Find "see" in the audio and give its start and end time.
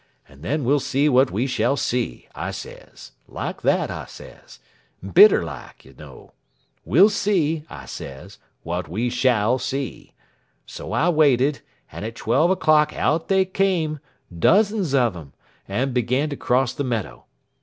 0.79-1.07, 1.77-2.27, 7.11-7.65, 9.59-10.13